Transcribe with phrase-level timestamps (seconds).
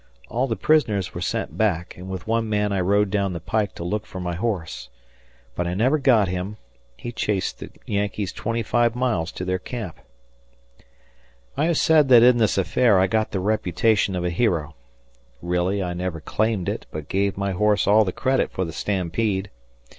[0.29, 3.75] All the prisoners were sent back, and with one man I rode down the pike
[3.75, 4.89] to look for my horse.
[5.53, 6.57] But I never got him
[6.97, 9.99] he chased the Yankees twenty five miles to their camp.
[11.55, 14.73] I have said that in this affair I got the reputation of a hero;
[15.39, 19.51] really I never claimed it, but gave my horse all the credit for the stampede.